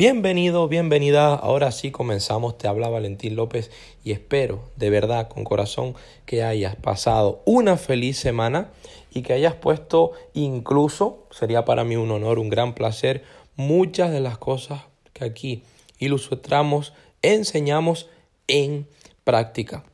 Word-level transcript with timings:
Bienvenido, 0.00 0.66
bienvenida. 0.66 1.34
Ahora 1.34 1.70
sí 1.72 1.90
comenzamos. 1.90 2.56
Te 2.56 2.66
habla 2.66 2.88
Valentín 2.88 3.36
López 3.36 3.70
y 4.02 4.12
espero 4.12 4.70
de 4.76 4.88
verdad, 4.88 5.28
con 5.28 5.44
corazón, 5.44 5.94
que 6.24 6.42
hayas 6.42 6.74
pasado 6.74 7.42
una 7.44 7.76
feliz 7.76 8.16
semana 8.16 8.70
y 9.10 9.20
que 9.20 9.34
hayas 9.34 9.56
puesto 9.56 10.12
incluso, 10.32 11.26
sería 11.30 11.66
para 11.66 11.84
mí 11.84 11.96
un 11.96 12.10
honor, 12.12 12.38
un 12.38 12.48
gran 12.48 12.74
placer, 12.74 13.24
muchas 13.56 14.10
de 14.10 14.20
las 14.20 14.38
cosas 14.38 14.84
que 15.12 15.26
aquí 15.26 15.64
ilustramos, 15.98 16.94
enseñamos 17.20 18.08
en 18.48 18.88
práctica. 19.22 19.84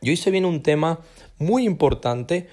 Yo 0.00 0.12
hice 0.12 0.30
bien 0.30 0.46
un 0.46 0.62
tema 0.62 1.00
muy 1.36 1.66
importante, 1.66 2.48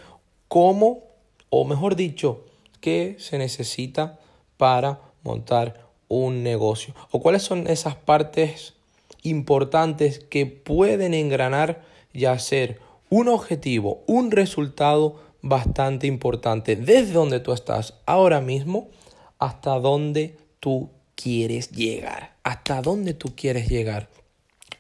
cómo, 0.50 1.04
o 1.50 1.64
mejor 1.64 1.96
dicho, 1.96 2.44
qué 2.82 3.16
se 3.20 3.38
necesita 3.38 4.20
para 4.58 5.00
montar 5.24 5.89
un 6.10 6.44
negocio 6.44 6.94
o 7.12 7.22
cuáles 7.22 7.44
son 7.44 7.68
esas 7.68 7.96
partes 7.96 8.74
importantes 9.24 10.20
que 10.20 10.46
pueden 10.46 11.14
engranar 11.14 11.82
y 12.12 12.26
hacer 12.26 12.80
un 13.10 13.30
objetivo, 13.30 14.04
un 14.08 14.32
resultado 14.32 15.22
bastante 15.42 16.08
importante 16.08 16.76
desde 16.76 17.14
donde 17.14 17.40
tú 17.40 17.54
estás 17.54 17.96
ahora 18.06 18.42
mismo 18.42 18.90
hasta 19.38 19.80
donde 19.80 20.38
tú 20.60 20.90
quieres 21.16 21.72
llegar, 21.72 22.36
hasta 22.44 22.82
donde 22.82 23.14
tú 23.14 23.34
quieres 23.36 23.70
llegar. 23.70 24.10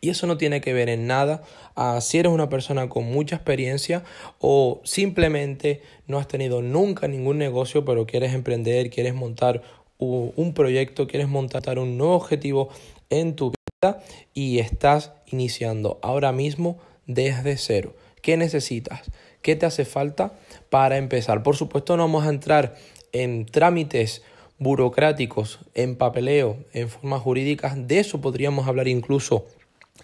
Y 0.02 0.09
eso 0.09 0.27
no 0.27 0.38
tiene 0.38 0.61
que 0.61 0.73
ver 0.73 0.88
en 0.88 1.07
nada 1.07 1.43
a 1.75 1.99
si 1.99 2.19
eres 2.19 2.31
una 2.31 2.49
persona 2.49 2.88
con 2.88 3.05
mucha 3.05 3.36
experiencia 3.36 4.03
o 4.39 4.80
simplemente 4.86 5.81
no 6.08 6.19
has 6.19 6.27
tenido 6.27 6.61
nunca 6.61 7.08
ningún 7.08 7.38
negocio, 7.38 7.83
pero 7.83 8.05
quieres 8.05 8.33
emprender, 8.33 8.89
quieres 8.89 9.14
montar 9.14 9.61
un 10.00 10.53
proyecto, 10.53 11.08
quieres 11.08 11.28
montar 11.28 11.78
un 11.78 11.97
nuevo 11.97 12.16
objetivo 12.16 12.69
en 13.09 13.36
tu 13.36 13.52
vida 13.52 14.02
y 14.33 14.59
estás 14.59 15.11
iniciando 15.28 16.00
ahora 16.02 16.31
mismo 16.31 16.80
desde 17.05 17.58
cero. 17.58 17.94
¿Qué 18.22 18.38
necesitas? 18.38 19.11
¿Qué 19.42 19.55
te 19.55 19.66
hace 19.66 19.86
falta 19.86 20.33
para 20.70 20.97
empezar? 20.97 21.44
Por 21.44 21.55
supuesto 21.55 21.95
no 21.97 22.03
vamos 22.03 22.25
a 22.25 22.30
entrar 22.30 22.75
en 23.11 23.45
trámites 23.45 24.22
burocráticos, 24.58 25.59
en 25.73 25.95
papeleo, 25.95 26.58
en 26.73 26.89
formas 26.89 27.22
jurídicas. 27.22 27.88
De 27.88 28.00
eso 28.00 28.22
podríamos 28.22 28.67
hablar 28.67 28.88
incluso 28.88 29.45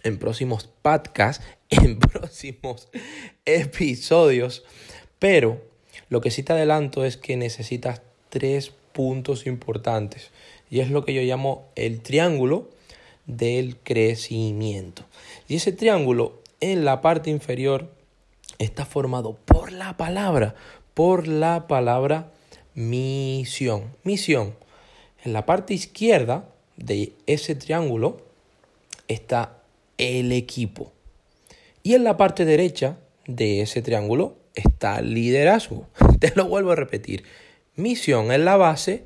en 0.03 0.17
próximos 0.17 0.69
podcasts, 0.81 1.43
en 1.69 1.99
próximos 1.99 2.89
episodios. 3.45 4.63
Pero 5.19 5.61
lo 6.09 6.21
que 6.21 6.31
sí 6.31 6.43
te 6.43 6.53
adelanto 6.53 7.05
es 7.05 7.17
que 7.17 7.35
necesitas 7.37 8.01
tres 8.29 8.71
puntos 8.95 9.45
importantes 9.45 10.31
y 10.71 10.79
es 10.79 10.89
lo 10.89 11.03
que 11.03 11.13
yo 11.13 11.21
llamo 11.21 11.67
el 11.75 12.01
triángulo 12.01 12.69
del 13.27 13.75
crecimiento. 13.77 15.03
Y 15.49 15.57
ese 15.57 15.73
triángulo 15.73 16.41
en 16.61 16.85
la 16.85 17.01
parte 17.01 17.29
inferior 17.29 17.91
está 18.57 18.85
formado 18.85 19.37
por 19.45 19.73
la 19.73 19.97
palabra, 19.97 20.55
por 20.93 21.27
la 21.27 21.67
palabra 21.67 22.31
misión. 22.73 23.93
Misión. 24.03 24.55
En 25.25 25.33
la 25.33 25.45
parte 25.45 25.73
izquierda 25.73 26.47
de 26.77 27.11
ese 27.27 27.53
triángulo 27.53 28.21
está 29.09 29.57
el 29.97 30.31
equipo. 30.31 30.93
Y 31.83 31.95
en 31.95 32.05
la 32.05 32.15
parte 32.15 32.45
derecha 32.45 32.97
de 33.27 33.61
ese 33.61 33.81
triángulo 33.81 34.37
está 34.55 35.01
liderazgo. 35.01 35.85
Te 36.19 36.31
lo 36.33 36.47
vuelvo 36.47 36.71
a 36.71 36.75
repetir. 36.75 37.23
Misión 37.75 38.31
en 38.31 38.45
la 38.45 38.57
base, 38.57 39.05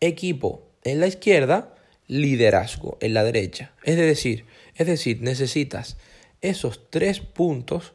equipo 0.00 0.62
en 0.84 1.00
la 1.00 1.06
izquierda, 1.06 1.74
liderazgo 2.06 2.98
en 3.00 3.14
la 3.14 3.24
derecha. 3.24 3.72
Es 3.84 3.96
decir, 3.96 4.44
es 4.74 4.86
decir, 4.86 5.22
necesitas 5.22 5.96
esos 6.40 6.90
tres 6.90 7.20
puntos 7.20 7.92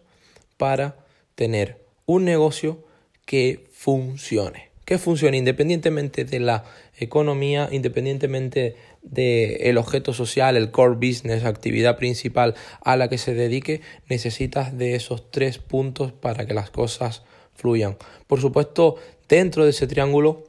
para 0.58 0.98
tener 1.36 1.84
un 2.06 2.26
negocio 2.26 2.84
que 3.26 3.68
funcione. 3.72 4.70
Que 4.86 4.98
funcione 5.00 5.38
independientemente 5.38 6.26
de 6.26 6.40
la 6.40 6.64
economía, 6.98 7.70
independientemente 7.72 8.76
del 9.02 9.78
objeto 9.78 10.14
social, 10.14 10.56
el 10.56 10.72
core 10.72 10.96
business, 10.96 11.44
actividad 11.44 11.98
principal 11.98 12.56
a 12.82 12.96
la 12.96 13.10
que 13.10 13.18
se 13.18 13.34
dedique, 13.34 13.82
necesitas 14.08 14.78
de 14.78 14.96
esos 14.96 15.32
tres 15.32 15.58
puntos 15.58 16.12
para 16.12 16.46
que 16.46 16.54
las 16.54 16.70
cosas 16.70 17.24
fluyan. 17.56 17.98
Por 18.28 18.42
supuesto, 18.42 18.96
dentro 19.28 19.64
de 19.64 19.72
ese 19.72 19.88
triángulo 19.88 20.44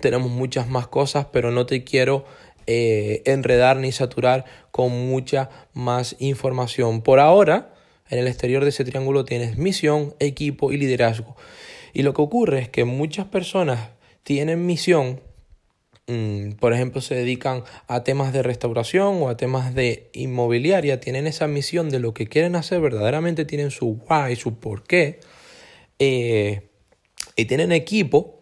tenemos 0.00 0.30
muchas 0.30 0.68
más 0.68 0.86
cosas, 0.86 1.26
pero 1.32 1.50
no 1.50 1.66
te 1.66 1.84
quiero 1.84 2.24
eh, 2.66 3.22
enredar 3.24 3.78
ni 3.78 3.92
saturar 3.92 4.44
con 4.70 4.90
mucha 5.08 5.50
más 5.72 6.16
información. 6.18 7.02
Por 7.02 7.20
ahora, 7.20 7.74
en 8.10 8.18
el 8.18 8.26
exterior 8.26 8.62
de 8.62 8.70
ese 8.70 8.84
triángulo 8.84 9.24
tienes 9.24 9.56
misión, 9.56 10.14
equipo 10.18 10.72
y 10.72 10.76
liderazgo. 10.76 11.36
Y 11.92 12.02
lo 12.02 12.14
que 12.14 12.22
ocurre 12.22 12.60
es 12.60 12.68
que 12.68 12.84
muchas 12.84 13.26
personas 13.26 13.90
tienen 14.22 14.66
misión, 14.66 15.20
mm, 16.06 16.52
por 16.60 16.72
ejemplo, 16.72 17.00
se 17.00 17.14
dedican 17.14 17.64
a 17.86 18.04
temas 18.04 18.32
de 18.32 18.42
restauración 18.42 19.22
o 19.22 19.28
a 19.28 19.36
temas 19.36 19.74
de 19.74 20.10
inmobiliaria, 20.12 21.00
tienen 21.00 21.26
esa 21.26 21.46
misión 21.48 21.88
de 21.88 21.98
lo 21.98 22.14
que 22.14 22.26
quieren 22.26 22.54
hacer, 22.54 22.80
verdaderamente 22.80 23.44
tienen 23.44 23.70
su 23.70 23.98
why, 24.08 24.36
su 24.36 24.58
por 24.58 24.84
qué 24.84 25.20
eh, 25.98 26.68
y 27.36 27.44
tienen 27.46 27.72
equipo, 27.72 28.40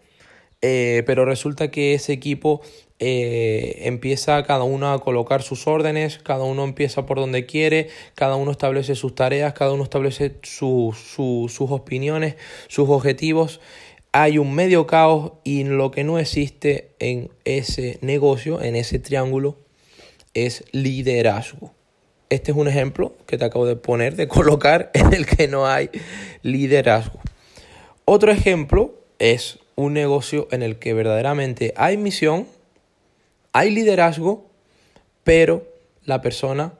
eh, 0.63 1.03
pero 1.07 1.25
resulta 1.25 1.71
que 1.71 1.95
ese 1.95 2.13
equipo 2.13 2.63
eh, 2.99 3.83
empieza 3.83 4.43
cada 4.45 4.65
uno 4.65 4.91
a 4.91 5.01
colocar 5.01 5.43
sus 5.43 5.67
órdenes, 5.67 6.19
cada 6.19 6.45
uno 6.45 6.65
empieza 6.65 7.05
por 7.05 7.19
donde 7.19 7.45
quiere, 7.45 7.89
cada 8.15 8.37
uno 8.37 8.51
establece 8.53 8.95
sus 8.95 9.15
tareas, 9.15 9.53
cada 9.53 9.73
uno 9.73 9.85
establece 9.85 10.37
sus 10.43 11.61
opiniones, 11.61 12.37
sus 12.69 12.89
objetivos. 12.89 13.61
Hay 14.13 14.39
un 14.39 14.55
medio 14.55 14.87
caos 14.87 15.33
y 15.45 15.65
lo 15.65 15.91
que 15.91 16.05
no 16.05 16.19
existe 16.19 16.95
en 16.99 17.31
ese 17.45 17.99
negocio, 18.01 18.63
en 18.63 18.77
ese 18.77 18.99
triángulo, 18.99 19.59
es 20.33 20.65
liderazgo. 20.73 21.75
Este 22.31 22.51
es 22.51 22.57
un 22.57 22.67
ejemplo 22.67 23.15
que 23.27 23.37
te 23.37 23.45
acabo 23.45 23.67
de 23.67 23.77
poner, 23.77 24.17
de 24.17 24.27
colocar 24.27 24.91
en 24.95 25.13
el 25.13 25.27
que 25.27 25.49
no 25.49 25.67
hay 25.67 25.91
liderazgo. 26.43 27.21
Otro 28.09 28.31
ejemplo 28.31 28.95
es 29.19 29.59
un 29.75 29.93
negocio 29.93 30.47
en 30.53 30.63
el 30.63 30.79
que 30.79 30.95
verdaderamente 30.95 31.75
hay 31.77 31.97
misión, 31.97 32.47
hay 33.53 33.73
liderazgo, 33.73 34.47
pero 35.25 35.67
la 36.05 36.23
persona, 36.23 36.75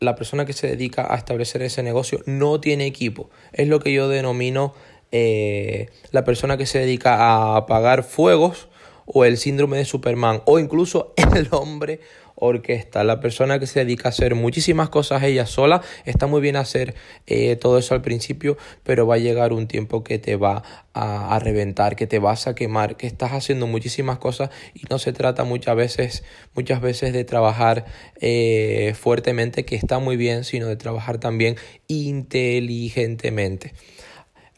la 0.00 0.16
persona 0.16 0.44
que 0.44 0.52
se 0.52 0.66
dedica 0.66 1.06
a 1.14 1.18
establecer 1.18 1.62
ese 1.62 1.84
negocio 1.84 2.18
no 2.26 2.60
tiene 2.60 2.84
equipo. 2.84 3.30
Es 3.52 3.68
lo 3.68 3.78
que 3.78 3.92
yo 3.92 4.08
denomino 4.08 4.74
eh, 5.12 5.88
la 6.10 6.24
persona 6.24 6.56
que 6.56 6.66
se 6.66 6.80
dedica 6.80 7.14
a 7.14 7.56
apagar 7.58 8.02
fuegos 8.02 8.66
o 9.06 9.24
el 9.24 9.36
síndrome 9.36 9.76
de 9.76 9.84
Superman 9.84 10.42
o 10.46 10.58
incluso 10.58 11.14
el 11.36 11.46
hombre 11.52 12.00
orquesta. 12.36 13.02
La 13.02 13.20
persona 13.20 13.58
que 13.58 13.66
se 13.66 13.80
dedica 13.80 14.08
a 14.08 14.10
hacer 14.10 14.34
muchísimas 14.34 14.88
cosas 14.88 15.22
ella 15.22 15.46
sola, 15.46 15.82
está 16.04 16.26
muy 16.26 16.40
bien 16.40 16.56
hacer 16.56 16.94
eh, 17.26 17.56
todo 17.56 17.78
eso 17.78 17.94
al 17.94 18.02
principio, 18.02 18.56
pero 18.84 19.06
va 19.06 19.16
a 19.16 19.18
llegar 19.18 19.52
un 19.52 19.66
tiempo 19.66 20.04
que 20.04 20.18
te 20.18 20.36
va 20.36 20.62
a, 20.94 21.38
reventar, 21.38 21.96
que 21.96 22.06
te 22.06 22.18
vas 22.18 22.46
a 22.46 22.54
quemar, 22.54 22.96
que 22.96 23.06
estás 23.06 23.32
haciendo 23.32 23.66
muchísimas 23.66 24.18
cosas 24.18 24.50
y 24.74 24.82
no 24.88 24.98
se 24.98 25.12
trata 25.12 25.44
muchas 25.44 25.76
veces, 25.76 26.24
muchas 26.54 26.80
veces 26.80 27.12
de 27.12 27.24
trabajar 27.24 27.84
eh, 28.20 28.94
fuertemente, 28.98 29.64
que 29.64 29.76
está 29.76 29.98
muy 29.98 30.16
bien, 30.16 30.44
sino 30.44 30.66
de 30.66 30.76
trabajar 30.76 31.18
también 31.18 31.56
inteligentemente. 31.88 33.74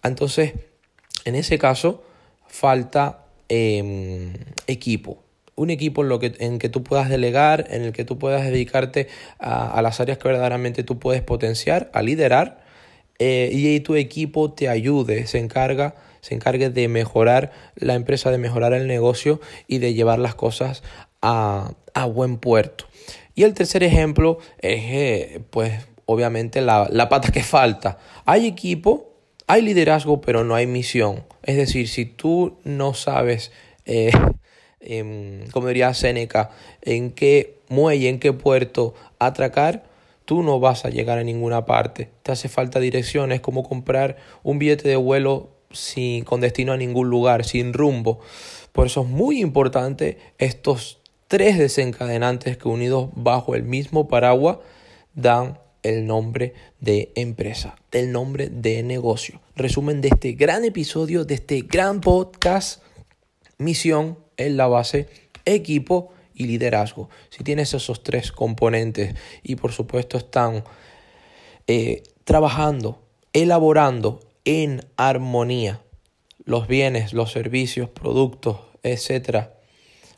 Entonces, 0.05 0.53
en 1.25 1.35
ese 1.35 1.59
caso, 1.59 2.05
falta 2.47 3.27
em, 3.49 4.35
equipo 4.67 5.28
un 5.59 5.71
equipo 5.71 6.03
en, 6.03 6.09
lo 6.09 6.19
que, 6.21 6.35
en 6.39 6.59
que 6.59 6.69
tú 6.69 6.83
puedas 6.83 7.09
delegar, 7.09 7.67
en 7.71 7.83
el 7.83 7.93
que 7.93 8.05
tú 8.05 8.19
puedas 8.19 8.45
dedicarte 8.45 9.09
a, 9.39 9.83
las 9.83 10.01
áreas 10.01 10.19
que 10.19 10.29
verdaderamente 10.29 10.85
tú 10.85 10.99
puedes 10.99 11.21
potenciar, 11.21 11.91
a 11.93 12.01
liderar, 12.01 12.65
eh, 13.19 13.51
y 13.53 13.81
tu 13.81 13.97
equipo 13.97 14.53
te 14.53 14.69
ayude, 14.69 15.27
se 15.27 15.39
encarga, 15.39 15.97
se 16.21 16.35
encargue 16.35 16.71
de 16.71 16.87
mejorar 16.87 17.51
la 17.75 17.95
empresa, 17.95 18.31
de 18.31 18.39
mejorar 18.39 18.73
el 18.73 18.87
negocio 18.87 19.41
y 19.67 19.79
de 19.79 19.95
llevar 19.95 20.21
las 20.21 20.37
cosas 20.37 20.85
a, 21.21 21.75
buen 22.15 22.39
puerto. 22.39 22.87
Y 23.35 23.43
el 23.43 23.55
tercer 23.55 23.83
ejemplo 23.83 24.39
es, 24.61 24.81
eh, 24.85 25.41
pues, 25.51 25.73
obviamente 26.07 26.61
la, 26.61 27.09
pata 27.09 27.33
que 27.33 27.43
falta. 27.43 27.99
Hay 28.25 28.47
equipo, 28.47 29.13
hay 29.49 29.63
liderazgo, 29.63 30.21
pero 30.21 30.45
no 30.45 30.55
hay 30.55 30.69
misión. 30.69 31.25
Es 31.43 31.57
decir, 31.57 31.89
si 31.89 32.05
tú 32.05 32.59
no 32.63 32.95
sabes 32.95 33.51
eh, 33.85 34.13
como 35.53 35.69
diría 35.69 35.93
Seneca, 35.95 36.51
en 36.83 37.11
qué 37.11 37.59
muelle, 37.69 38.09
en 38.09 38.19
qué 38.19 38.33
puerto 38.33 38.95
atracar, 39.19 39.85
tú 40.25 40.43
no 40.43 40.61
vas 40.61 40.85
a 40.85 40.91
llegar 40.91 41.19
a 41.19 41.25
ninguna 41.25 41.65
parte. 41.67 42.11
Te 42.23 42.33
hace 42.33 42.49
falta 42.49 42.81
dirección, 42.81 43.33
es 43.33 43.41
como 43.41 43.67
comprar 43.67 44.17
un 44.43 44.59
billete 44.59 44.89
de 44.89 44.97
vuelo 44.97 45.51
sin, 45.71 46.25
con 46.25 46.41
destino 46.41 46.73
a 46.73 46.77
ningún 46.77 47.09
lugar, 47.09 47.45
sin 47.45 47.73
rumbo. 47.73 48.21
Por 48.73 48.87
eso 48.87 49.03
es 49.03 49.09
muy 49.09 49.41
importante 49.41 50.19
estos 50.39 51.01
tres 51.29 51.59
desencadenantes 51.59 52.57
que 52.57 52.69
unidos 52.69 53.11
bajo 53.15 53.55
el 53.55 53.63
mismo 53.63 54.09
paraguas 54.09 54.59
dan 55.15 55.59
el 55.83 56.07
nombre 56.07 56.55
de 56.81 57.13
empresa, 57.15 57.77
del 57.91 58.13
nombre 58.13 58.49
de 58.49 58.83
negocio. 58.83 59.41
Resumen 59.57 60.01
de 60.01 60.09
este 60.09 60.33
gran 60.33 60.65
episodio, 60.65 61.25
de 61.25 61.35
este 61.35 61.63
gran 61.63 62.01
podcast, 62.01 62.83
misión 63.59 64.19
en 64.39 64.57
la 64.57 64.67
base, 64.67 65.09
equipo 65.45 66.13
y 66.35 66.47
liderazgo. 66.47 67.11
Si 67.29 67.45
tienes 67.45 67.75
esos 67.75 68.03
tres 68.03 68.33
componentes 68.33 69.15
y 69.43 69.57
por 69.57 69.73
supuesto 69.73 70.17
están 70.17 70.65
eh, 71.67 72.03
trabajando, 72.25 73.03
elaborando 73.35 74.21
en 74.47 74.81
armonía 74.97 75.83
los 76.45 76.67
bienes, 76.67 77.13
los 77.13 77.31
servicios, 77.31 77.91
productos, 77.91 78.61
etcétera, 78.83 79.55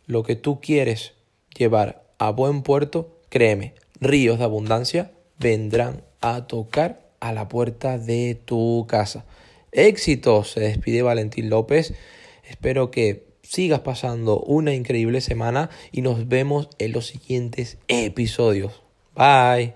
lo 0.06 0.23
que 0.23 0.37
tú 0.37 0.61
quieres 0.61 1.14
llevar 1.56 2.05
a 2.19 2.31
buen 2.31 2.62
puerto, 2.62 3.19
créeme, 3.31 3.75
ríos 4.00 4.38
de 4.38 4.44
abundancia 4.44 5.11
vendrán 5.38 6.05
a 6.20 6.46
tocar 6.46 7.11
a 7.19 7.32
la 7.32 7.49
puerta 7.49 7.99
de 7.99 8.34
tu 8.44 8.87
casa. 8.88 9.25
Éxito, 9.73 10.44
se 10.44 10.61
despide 10.61 11.02
Valentín 11.02 11.49
López. 11.49 11.94
Espero 12.44 12.90
que 12.90 13.29
sigas 13.50 13.81
pasando 13.81 14.38
una 14.38 14.75
increíble 14.75 15.20
semana 15.20 15.70
y 15.91 16.02
nos 16.02 16.29
vemos 16.29 16.69
en 16.79 16.93
los 16.93 17.08
siguientes 17.08 17.79
episodios. 17.88 18.81
Bye. 19.17 19.75